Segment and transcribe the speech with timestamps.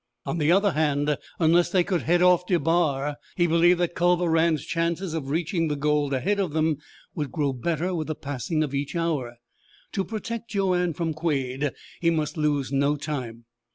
[0.25, 4.65] On the other hand, unless they could head off DeBar, he believed that Culver Rann's
[4.65, 6.77] chances of reaching the gold ahead of them
[7.13, 9.35] would grow better with the passing of each hour.
[9.91, 11.69] To protect Joanne from Quade
[11.99, 13.45] he must lose no time.